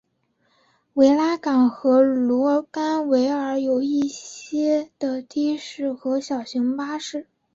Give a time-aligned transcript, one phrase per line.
[0.93, 5.21] 维拉港和卢甘维尔有一些的
[5.59, 7.27] 士和小型巴士。